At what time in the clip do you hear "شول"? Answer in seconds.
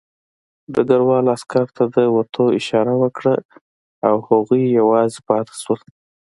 5.61-5.81